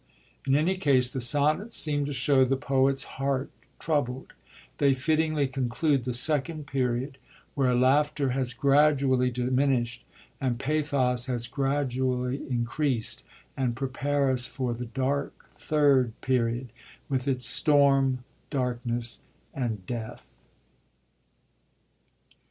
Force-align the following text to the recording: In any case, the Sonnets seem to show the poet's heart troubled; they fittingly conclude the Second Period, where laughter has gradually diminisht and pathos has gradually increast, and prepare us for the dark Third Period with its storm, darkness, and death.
In 0.47 0.55
any 0.55 0.77
case, 0.77 1.13
the 1.13 1.21
Sonnets 1.21 1.77
seem 1.77 2.05
to 2.05 2.11
show 2.11 2.43
the 2.43 2.55
poet's 2.57 3.03
heart 3.03 3.51
troubled; 3.77 4.33
they 4.79 4.95
fittingly 4.95 5.45
conclude 5.47 6.05
the 6.05 6.11
Second 6.13 6.65
Period, 6.65 7.19
where 7.53 7.75
laughter 7.75 8.31
has 8.31 8.55
gradually 8.55 9.29
diminisht 9.31 9.99
and 10.41 10.57
pathos 10.57 11.27
has 11.27 11.45
gradually 11.45 12.37
increast, 12.49 13.21
and 13.55 13.75
prepare 13.75 14.31
us 14.31 14.47
for 14.47 14.73
the 14.73 14.87
dark 14.87 15.35
Third 15.53 16.19
Period 16.21 16.71
with 17.07 17.27
its 17.27 17.45
storm, 17.45 18.23
darkness, 18.49 19.19
and 19.53 19.85
death. 19.85 20.31